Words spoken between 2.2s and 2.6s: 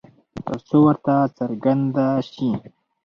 شي